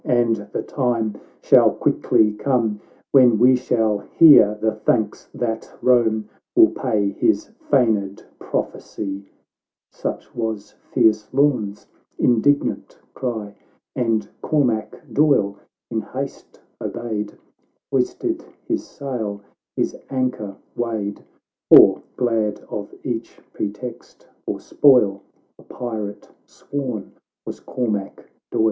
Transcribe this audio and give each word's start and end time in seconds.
Ay, 0.03 0.13
and 0.13 0.47
the 0.51 0.63
time 0.63 1.15
shall 1.43 1.69
quickly 1.69 2.33
come, 2.33 2.79
"When 3.11 3.37
we 3.37 3.55
shall 3.55 3.99
hear 3.99 4.55
the 4.59 4.71
thanks 4.71 5.29
that 5.31 5.71
Rome 5.79 6.27
Will 6.55 6.71
pay 6.71 7.11
his 7.11 7.51
feigned 7.69 8.25
prophecy 8.39 9.29
!"—Such 9.91 10.33
was 10.33 10.71
fierce 10.91 11.31
Lorn's 11.31 11.85
indignant 12.17 12.97
cry; 13.13 13.53
And 13.95 14.27
Cormac 14.41 14.99
Doil 15.13 15.59
in 15.91 16.01
haste 16.01 16.59
obeyed, 16.81 17.37
Hoisted 17.91 18.43
his 18.67 18.83
sail, 18.87 19.41
his 19.75 19.95
anchor 20.09 20.55
weighed, 20.75 21.23
(For, 21.69 22.01
glad 22.17 22.59
of 22.71 22.91
each 23.03 23.39
pretext 23.53 24.27
for 24.47 24.59
spoil, 24.59 25.21
A 25.59 25.63
pirate 25.63 26.27
f 26.27 26.35
sworn 26.47 27.11
was 27.45 27.59
Cormac 27.59 28.31
Doil.) 28.49 28.59